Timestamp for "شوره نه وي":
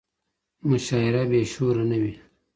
1.53-2.13